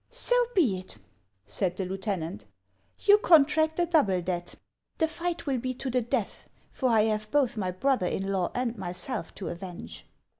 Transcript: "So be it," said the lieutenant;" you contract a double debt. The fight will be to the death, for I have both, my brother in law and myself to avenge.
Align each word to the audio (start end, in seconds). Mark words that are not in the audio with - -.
"So 0.27 0.33
be 0.55 0.79
it," 0.79 0.97
said 1.45 1.75
the 1.75 1.85
lieutenant;" 1.85 2.45
you 3.05 3.19
contract 3.19 3.77
a 3.77 3.85
double 3.85 4.19
debt. 4.19 4.55
The 4.97 5.07
fight 5.07 5.45
will 5.45 5.59
be 5.59 5.75
to 5.75 5.91
the 5.91 6.01
death, 6.01 6.49
for 6.71 6.89
I 6.89 7.01
have 7.03 7.29
both, 7.29 7.55
my 7.55 7.69
brother 7.69 8.07
in 8.07 8.31
law 8.31 8.51
and 8.55 8.75
myself 8.79 9.35
to 9.35 9.49
avenge. 9.49 10.07